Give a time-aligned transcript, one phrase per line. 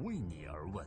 [0.00, 0.84] 为你而问。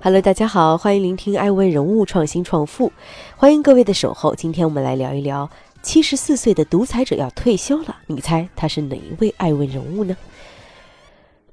[0.00, 2.92] Hello，大家好，欢迎聆听爱问人物创新创富，
[3.36, 4.32] 欢迎各位的守候。
[4.34, 5.50] 今天我们来聊一聊
[5.82, 10.16] 七十四岁的独裁者要退休了，你猜他是哪一位爱问人物呢？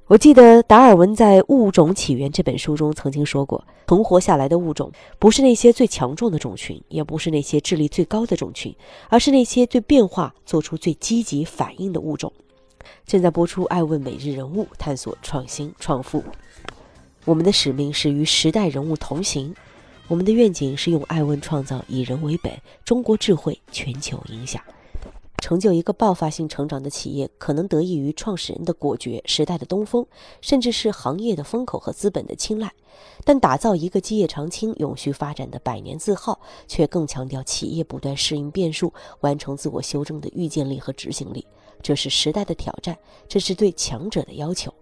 [0.06, 8.72] 我记得达尔文在《物种起源》这本书中曾经说过，存活下来的物种不是那些最强壮的种群，也不是那些智力最高的种群，
[9.08, 12.32] 而是那些对变化做出最积极反应的物种。
[13.06, 16.22] 正在播出《爱问每日人物》，探索创新创富。
[17.24, 19.54] 我们的使命是与时代人物同行，
[20.08, 22.52] 我们的愿景是用爱问创造以人为本，
[22.84, 24.62] 中国智慧全球影响。
[25.38, 30.06] 成就一个爆发性成长的企业，可能得益于创始人的果决、时代的东风，
[30.40, 32.72] 甚至是行业的风口和资本的青睐。
[33.24, 41.46] 但打造一个基业长青、永续发展的百年字号，却更强调企业不断适应变数、完成自我修正的预见力和执行力。
[41.84, 42.96] 这是时代的挑战，
[43.28, 44.72] 这是对强者的要求。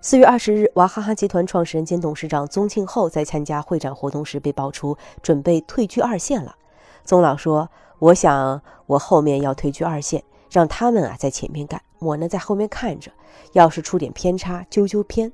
[0.00, 6.56] 四月二十日，娃哈哈集团创始人兼董事长宗庆后在参加会展活动时被爆出准备退居二线了。
[7.04, 7.70] 宗老说。
[8.00, 13.10] 我想，我后面要退居二线，让他们啊在前面干，我呢在后面看着。
[13.52, 15.32] 要是出点偏差，纠纠偏。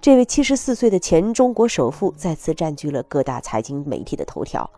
[0.00, 4.68] 这位七十四岁的前中国首富再次占据了各大财经媒体的头条。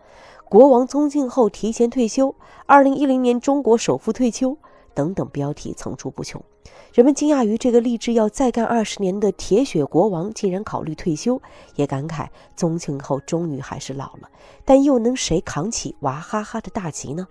[0.43, 2.35] 国王宗庆后提前退休，
[2.67, 4.55] 二零一零年中国首富退休。
[4.95, 6.41] 等等标题层出不穷，
[6.93, 11.39] 人们惊讶于这个立志要再干二十年的铁血国王竟然考虑退休，
[11.75, 14.29] 也感慨宗庆后终于还是老了。
[14.63, 17.27] 但又能谁扛起娃哈哈的大旗呢？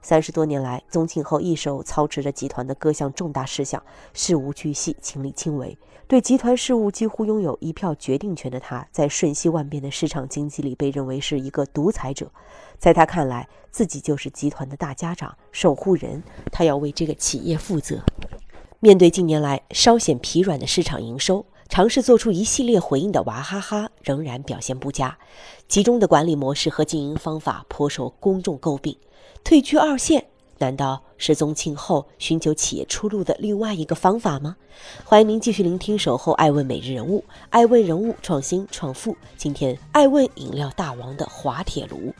[0.00, 3.82] 三十多年来，宗庆后一手操持着集团的各项重大事项，
[4.14, 12.30] 事无巨细，亲力亲为，对集团事务几乎拥有一票决定权的他，在瞬息万变的市场经济里被认为是一个独裁者。
[12.78, 18.02] 在他看来，自己就是集团的大家长、守护人，他要为这个企业负责。
[18.80, 25.16] 面对近年来稍显疲软的市场营收，尝试做出一系列回应的娃哈哈仍然表现不佳，
[25.68, 28.96] 集中的管理模式和经营方法颇受公众诟病。
[29.44, 30.26] 退居二线，
[30.58, 34.56] 难道是宗庆后寻求企业出路的另外一个方法吗？
[35.04, 37.20] 欢迎您继续聆听《守候爱问每日人物》，
[37.50, 39.16] 爱问人物创新创富。
[39.36, 42.14] 今天，爱问饮料大王的滑铁卢。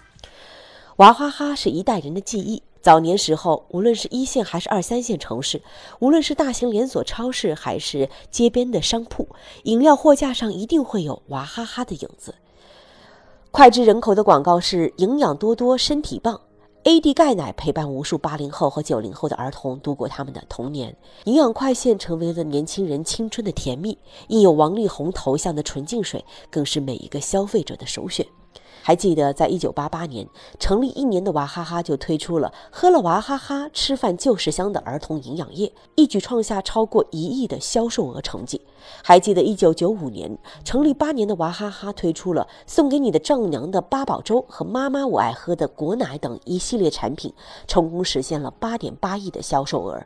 [0.96, 2.62] 娃哈哈是一代人的记忆。
[2.80, 5.60] 早年时候，无论是一线还是二三线城市，
[5.98, 9.28] 无论是大型连锁超市还是街边的商铺，
[9.64, 12.34] 饮料货架上一定会有娃哈哈的影子。
[13.50, 16.40] 脍炙人口的广告是“营养多多，身体棒”。
[16.84, 23.98] AD 钙奶陪伴无数八零后和九零后的儿童度过他们的童年，营养快线成为了年轻人青春的甜蜜。
[24.28, 28.24] 印有王力宏头像的纯净水，更是每一个消费者的首选。
[28.88, 30.26] 还记得，在一九八八年
[30.58, 38.62] 成立一年的娃哈哈就推出了“喝了娃哈哈，吃饭就是香”的儿童营养液，一举创下超过一亿的销售额成绩。
[39.04, 47.34] 还记得一九九五年成立八年的娃哈哈推出了“送给你的丈母娘的八宝粥”和“妈妈我爱喝的果奶”等一系列产品，
[47.66, 50.02] 成功实现了八点八亿的销售额。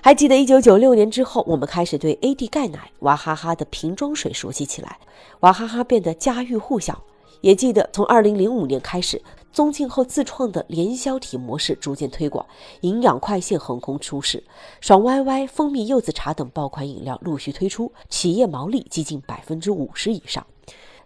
[0.00, 4.98] 还记得一九九六年之后，我们开始对 AD 钙奶、娃哈哈的瓶装水熟悉起来，
[5.38, 7.04] 娃哈哈变得家喻户晓。
[7.40, 12.44] 也记得，从二零零五年开始，宗庆后自创的联销体模式逐渐推广，
[12.80, 14.42] 营养快线横空出世，
[14.80, 20.46] 爽歪歪、蜂蜜柚子茶等爆款饮料陆续推出，企业毛利接近百分之五十以上。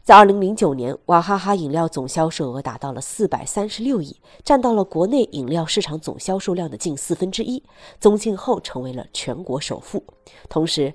[0.03, 7.62] 在二零零九年，娃哈哈饮料总销售额达到了四百三十六亿，占到了国内饮料市场总销售量的近四分之一。
[8.00, 10.03] 宗庆后成为了全国首富。
[10.49, 10.93] 同时，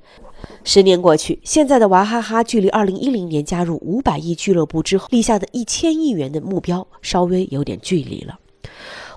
[0.64, 8.40] 十年过去，现在的娃哈哈距离二零一零年加入五百亿俱乐部之后立下的一千亿元的目标稍微有点距离了。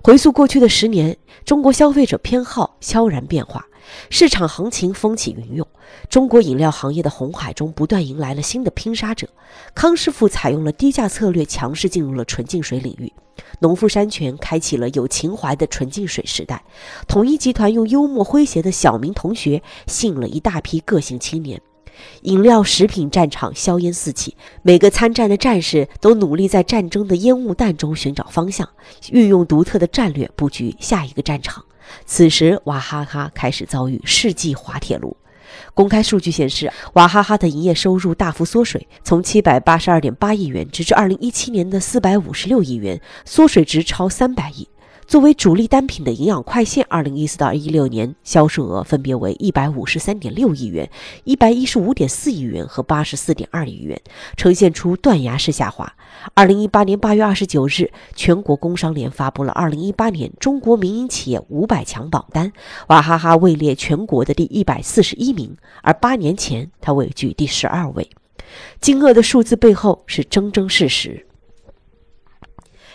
[0.02, 3.66] 回溯过去的十年，中国消费者偏好悄然变化。
[4.10, 5.66] 市场行情风起云涌，
[6.08, 9.28] 中国饮料行业的红海中不断迎来了新的拼杀者。
[9.74, 13.08] 康师傅采用了低价策略，强势进入了纯净水领域；
[13.60, 16.58] 农夫山泉开启了有情怀的纯净水时代；
[17.06, 21.60] 统一集团用幽默诙谐的小明同学吸引了一大批个性青年。
[22.22, 28.68] 饮料食品战场硝烟四起，每个参战的战士都努力在战争的烟雾弹中寻找方向，
[29.10, 31.64] 运用独特的战略布局下一个战场。
[32.06, 35.16] 此时，娃哈哈开始遭遇世纪滑铁卢。
[35.74, 44.68] 公开数据显示，娃哈哈的营业收入大幅缩水，从七百八十二点八亿元直至二零一七年的四百五十六亿元，缩水值超三百亿。
[45.08, 50.90] 作为主力单品的营养快线，二零一四到一六年销售额分别为一百五十三点六亿元、
[51.24, 53.98] 一百一十五点四亿元和八十四点二亿元，
[54.36, 55.90] 呈现出断崖式下滑。
[56.34, 62.52] 二零一八年八月二十九日，全国工商联发布了二零一八年中国民营企业五百强榜单，
[62.88, 68.10] 娃哈哈位列全国的第一百四十一名，而八年前它位居第十二位。
[68.78, 71.24] 惊愕的数字背后是铮铮事实。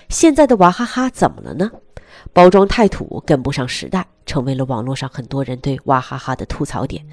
[0.09, 1.71] 现在的娃哈哈怎么了呢？
[2.31, 7.05] 包装太土，跟不上时代，成为了网络上很多人对娃哈哈的吐槽点。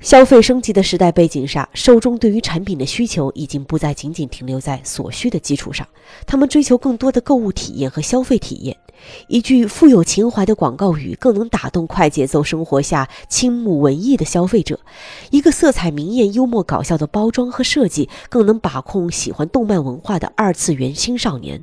[0.00, 5.86] 消费升级的时代背景下，受众对于产品的需求已经不再仅仅停留在所需的基础上，
[6.26, 8.76] 他们追求更多的购物体验和消费体验。
[9.28, 14.80] 一句富有情怀的广告语更能打动快节奏生活下倾慕文艺的消费者，
[15.30, 21.62] 一个色彩明艳、幽默搞笑的包装和设计更能把控喜欢动漫文化的二次元青少年。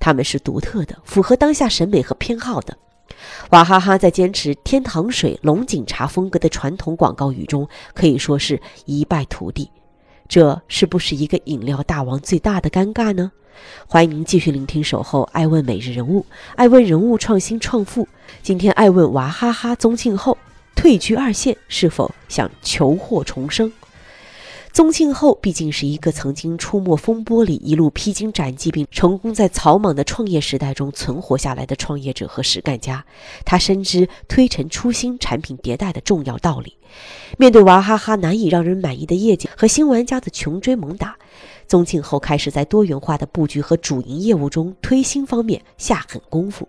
[0.00, 2.76] 他们是独特的，符合当下审美和偏好的。
[3.50, 9.70] 娃哈哈在坚持天堂水、龙井茶风格的传统广告语中，可以说是一败涂地。
[10.32, 13.30] 这是不是一个饮料大王最大的尴尬呢？
[13.86, 16.22] 欢迎您继续聆听《守候爱问每日人物》，
[16.56, 18.08] 爱问人物创新创富。
[18.42, 20.38] 今天爱问娃哈哈宗庆后
[20.74, 23.70] 退居二线，是否想求获重生？
[24.72, 33.04] 宗庆后毕竟是一个曾经出没风波里，一路披荆斩棘，并成功在草莽的创业时代中存活下来的创业者和实干家。
[33.44, 36.74] 他深知推陈出新、产品迭代的重要道理。
[37.36, 41.16] 面对娃哈哈难以让人满意的业绩和新玩家的穷追猛打，
[41.68, 46.66] 宗庆后开始在多元化的布局和主营业务中推新方面下狠功夫。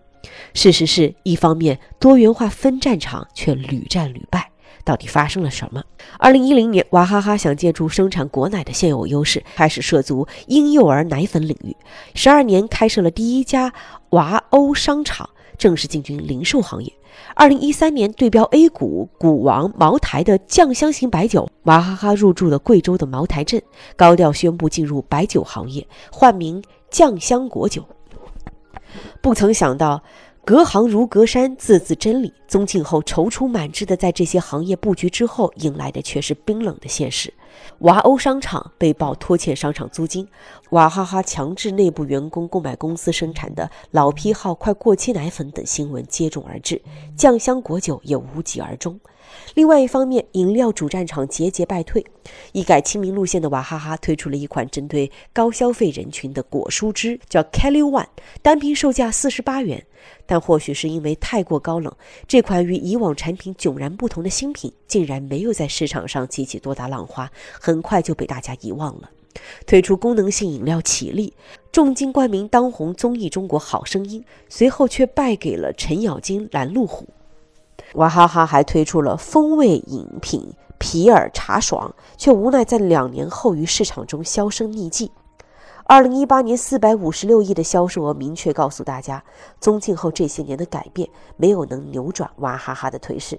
[0.52, 4.50] 事实是一方面多元化分战场，却屡战屡败。
[4.84, 5.82] 到底发生了什么？
[6.18, 11.74] 二零一零年，娃哈哈想借助生产果奶的现有优势，开始涉足婴幼儿奶粉领域。
[12.14, 13.72] 十二年开设了第一家
[14.10, 16.92] 娃欧商场，正式进军零售行业。
[17.34, 23.62] 二零一三年，对标 A 股股王茅台的酱香型白酒，娃哈哈入驻了贵州的茅台镇，
[23.96, 27.86] 高调宣布进入白酒行业，换名酱香果酒。
[29.22, 30.02] 不曾想到。
[30.46, 32.30] 隔行如隔山，字字真理。
[32.46, 37.32] 宗庆后踌躇满志的在这些行业布局之后，迎来的却是冰冷的现实。
[37.78, 40.28] 娃欧商场被曝拖欠商场租金，
[40.70, 46.80] 娃哈哈强制内部员工购买公司生产的老批号、快过期奶粉等新闻接踵而至，
[47.16, 49.00] 酱香果酒也无疾而终。
[49.54, 52.04] 另外一方面，饮料主战场节节败退，
[52.52, 58.06] 一改亲民路线的娃哈哈推出了一款针对高消费人群的果蔬汁，叫 Kelly One，
[58.42, 59.84] 单瓶售价四十八元。
[60.26, 61.94] 但或许是因为太过高冷，
[62.26, 69.10] 这款与以往产品迥然不同的新品，竟然没有在市场上激起多大浪花，很快就被大家遗忘了。
[69.66, 71.32] 推出功能性饮料起立，
[71.72, 77.08] 重金冠名当红综艺《中国好声音》，随后却败给了程咬金、拦路虎。
[77.94, 85.10] 娃哈哈还推出了风味饮品皮尔茶爽，却无奈在两年后于市场中销声匿迹。
[85.86, 89.22] 二零一八年四百五十六亿的销售额，明确告诉大家，
[89.60, 93.38] 宗庆后这些年的改变没有能扭转娃哈哈的颓势。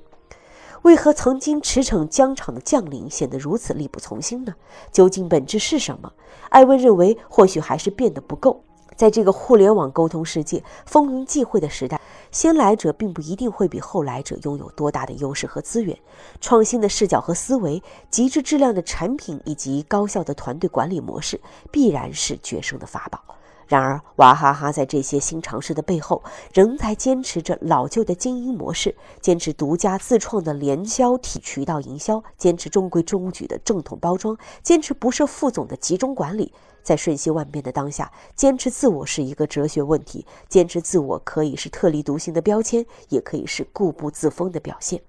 [0.83, 4.53] 为何曾经驰骋疆场的将领显得如此力不从心呢？
[4.91, 6.13] 究竟本质是什么？
[6.49, 8.61] 艾温认为，或许还是变得不够。
[8.95, 11.99] 在这个互联网沟通世界风云际会的时代，
[12.35, 15.97] 先来者并不一定会比后来者拥有多大的优势和资源。
[16.41, 21.39] 创新的视角和思维、极致质量的产品以及高效的团队管理模式，
[21.71, 23.23] 必然是决胜的法宝。
[23.67, 26.23] 然而，娃哈哈在这些新尝试的背后，
[26.53, 36.53] 仍在坚持着老旧的经营模式，坚持独家自创的联销体渠道营销，坚持中规中矩的正统包装，坚持不设副总的集中管理。
[36.83, 40.23] 在瞬息万变的当下，坚持自我是一个哲学问题。
[40.47, 45.01] 坚持自我可以是特立独行的标签，也可以是固步自封的表现。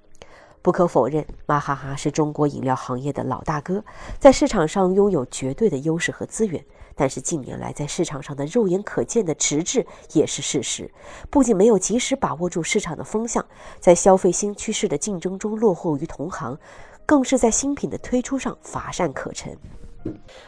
[0.67, 3.85] 不可否认，娃哈哈是中国饮料行业的老大哥，
[4.19, 6.65] 在市场上拥有绝对的优势和资源。
[6.97, 10.91] 但是近年来在市场上的肉眼可见的迟滞也是事实，
[11.31, 13.47] 不仅没有及时把握住市场的风向，
[13.79, 16.59] 在消费新趋势的竞争中落后于同行，
[17.07, 19.57] 更是在新品的推出上乏善可陈。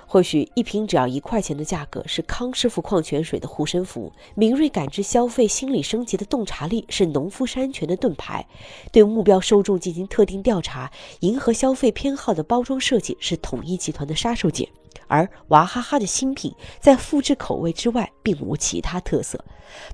[0.06, 8.46] 或许一瓶只要一块钱的价格是康师傅矿泉水的护身符，敏锐感知消费心理升级的洞察力是农夫山泉的盾牌，
[8.90, 14.68] 对目标受众进行特定调查，迎合消费偏好的包装设计是统一集团的杀手锏。
[15.06, 19.42] 而娃哈哈的新品在复制口味之外并无其他特色，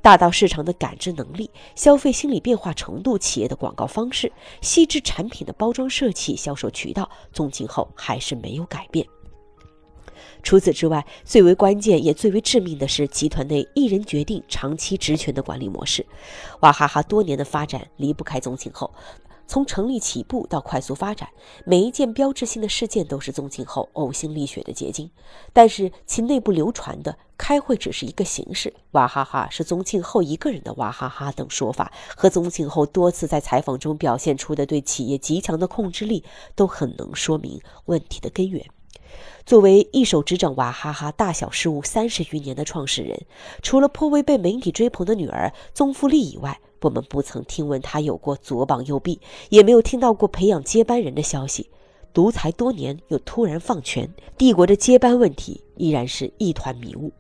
[0.03, 9.07] 大到市场的感知能力、消费心理变化程度、企业的广告方式，细致产品的包装设计、销售渠道，宗庆后还是没有改变。
[10.45, 16.07] 除此之外，最为关键也最为致命的是集团内一人决定长期职权的管理模式。
[16.61, 18.93] 娃哈哈多年的发展离不开宗庆后。
[19.47, 21.29] 从成立起步到快速发展，
[21.67, 25.11] 每一件标志性的事件都是宗庆后呕心沥血的结晶。
[25.53, 36.25] 但是其内部流传的“开会只是一个形式，娃哈哈是宗庆后一个人的娃哈哈”等说法，和宗庆后多次在采访中表现出的对企业极强的控制力，
[36.55, 38.65] 都很能说明问题的根源。
[39.47, 43.21] 作为一手执掌娃哈哈大小事务三十余年的创始人，
[43.63, 51.71] 除了颇为被媒体追捧的女儿宗馥莉以外，我们不曾听闻他有过左膀右臂，也没有听到过培养接班人的消息。
[52.13, 57.13] 独裁多年又突然放权，帝国的接班问题依然是一团迷雾。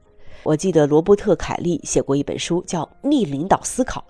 [0.42, 4.00] 我记得罗伯特·凯利写过一本书，叫《逆领导思考》，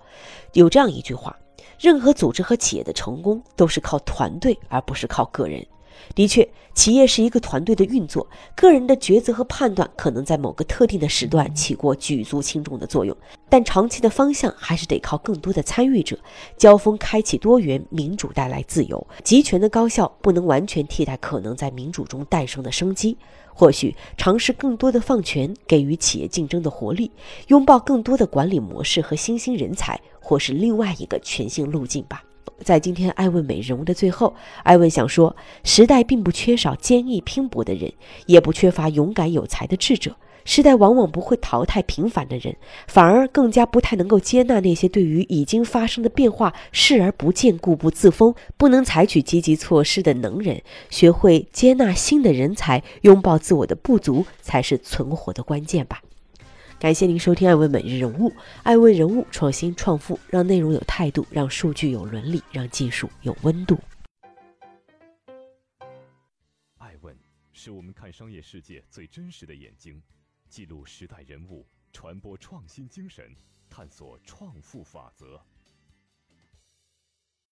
[0.53, 1.35] 有这样一句话：
[1.79, 5.65] 任何组织和企业的成功都是靠团队，而不是靠个人。
[6.13, 13.15] 的确，企业是一个团队的运作，个人的抉择和判断可能在某个特定的时段起过举足轻重的作用，
[13.49, 16.17] 但长期的方向还是得靠更多的参与者。
[16.57, 23.17] 交锋开启多元，民主带来自由，集权的高效不能完全替代可能在民主中诞生的生机。
[23.57, 27.09] 或许尝试更多的放权，给予企业竞争的活力，
[27.47, 32.21] 拥抱更多的管理模式和新兴人才，或是另外一个全新路径吧。
[32.63, 34.33] 在今天艾问美人物的最后，
[34.63, 37.91] 艾问想说：时代并不缺少坚毅拼搏的人，
[38.25, 40.15] 也不缺乏勇敢有才的智者。
[40.47, 42.55] 时代往往不会淘汰平凡的人，
[42.87, 50.61] 反而更加不太能够接纳那些对于已经发生的变化视而不见、固步自封、不能采取积极措施的能人。
[50.91, 56.03] 学会接纳新的人才，拥抱自我的不足，才是存活的关键吧。
[56.77, 58.29] 感谢您收听《爱问每日人物》，
[58.63, 63.79] 爱问人物创新创富，让内容有态度，让数据有伦理，让技术有温度。
[66.77, 67.17] 爱问
[67.53, 70.01] 是我们看商业世界最真实的眼睛，
[70.49, 73.33] 记录时代人物，传播创新精神，
[73.69, 75.41] 探索创富法则。